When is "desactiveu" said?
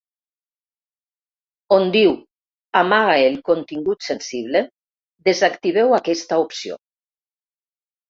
5.31-5.99